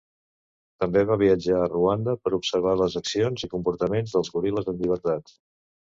També 0.83 1.03
va 1.09 1.17
viatjar 1.21 1.59
a 1.65 1.67
Ruanda, 1.73 2.17
per 2.23 2.33
observar 2.39 2.73
les 2.81 2.95
accions 3.03 3.47
i 3.49 3.53
comportaments 3.55 4.17
dels 4.17 4.33
goril·les 4.39 4.73
en 4.75 4.81
llibertat. 4.81 5.37